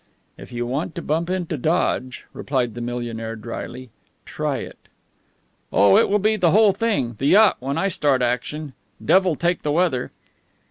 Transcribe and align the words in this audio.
"If 0.35 0.51
you 0.51 0.65
want 0.65 0.95
to 0.95 1.01
bump 1.03 1.29
into 1.29 1.57
Dodge," 1.57 2.25
replied 2.33 2.73
the 2.73 2.81
millionaire, 2.81 3.35
dryly, 3.35 3.91
"try 4.25 4.57
it." 4.57 4.79
"Oh, 5.71 5.95
it 5.95 6.09
will 6.09 6.17
be 6.17 6.37
the 6.37 6.49
whole 6.49 6.73
thing 6.73 7.13
the 7.19 7.27
yacht 7.27 7.57
when 7.59 7.77
I 7.77 7.87
start 7.87 8.23
action! 8.23 8.73
Devil 9.05 9.35
take 9.35 9.61
the 9.61 9.71
weather!" 9.71 10.11